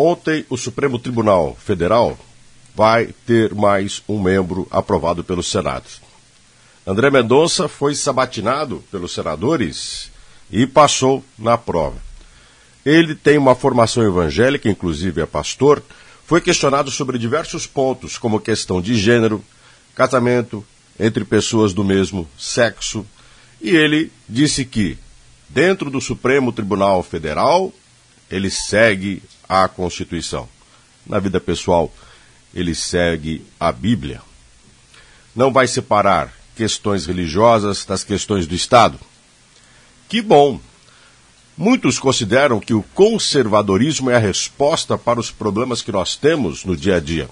[0.00, 2.16] Ontem, o Supremo Tribunal Federal
[2.72, 5.86] vai ter mais um membro aprovado pelo Senado.
[6.86, 10.08] André Mendonça foi sabatinado pelos senadores
[10.52, 11.96] e passou na prova.
[12.86, 15.82] Ele tem uma formação evangélica, inclusive é pastor,
[16.24, 19.44] foi questionado sobre diversos pontos, como questão de gênero,
[19.96, 20.64] casamento
[21.00, 23.04] entre pessoas do mesmo sexo,
[23.60, 24.96] e ele disse que,
[25.48, 27.72] dentro do Supremo Tribunal Federal,
[28.30, 30.48] ele segue a Constituição.
[31.06, 31.92] Na vida pessoal,
[32.54, 34.20] ele segue a Bíblia.
[35.34, 38.98] Não vai separar questões religiosas das questões do Estado.
[40.08, 40.60] Que bom!
[41.56, 46.76] Muitos consideram que o conservadorismo é a resposta para os problemas que nós temos no
[46.76, 47.28] dia a dia.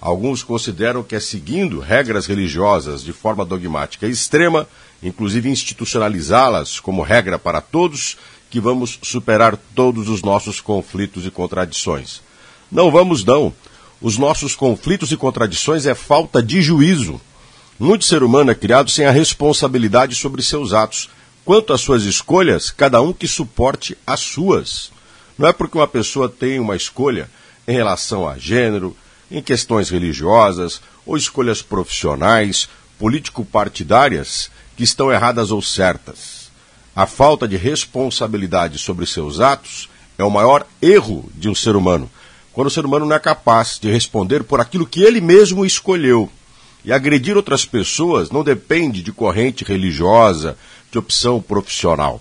[0.00, 4.68] Alguns consideram que é seguindo regras religiosas de forma dogmática e extrema,
[5.02, 8.16] inclusive institucionalizá-las como regra para todos,
[8.50, 12.20] que vamos superar todos os nossos conflitos e contradições.
[12.70, 13.52] Não vamos, não.
[14.00, 17.20] Os nossos conflitos e contradições é falta de juízo.
[17.78, 21.10] Muito ser humano é criado sem a responsabilidade sobre seus atos.
[21.44, 24.90] Quanto às suas escolhas, cada um que suporte as suas.
[25.38, 27.30] Não é porque uma pessoa tem uma escolha
[27.68, 28.96] em relação a gênero,
[29.30, 36.35] em questões religiosas ou escolhas profissionais, político-partidárias, que estão erradas ou certas.
[36.96, 42.10] A falta de responsabilidade sobre seus atos é o maior erro de um ser humano,
[42.54, 46.30] quando o ser humano não é capaz de responder por aquilo que ele mesmo escolheu.
[46.82, 50.56] E agredir outras pessoas não depende de corrente religiosa,
[50.90, 52.18] de opção profissional.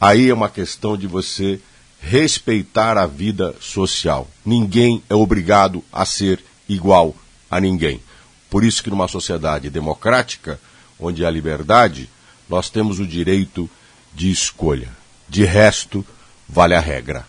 [0.00, 1.60] Aí é uma questão de você
[2.00, 4.30] respeitar a vida social.
[4.46, 7.12] Ninguém é obrigado a ser igual
[7.50, 8.00] a ninguém.
[8.48, 10.60] Por isso que numa sociedade democrática,
[11.00, 12.08] onde há liberdade,
[12.48, 13.68] nós temos o direito
[14.14, 14.88] de escolha.
[15.28, 16.04] De resto,
[16.48, 17.26] vale a regra.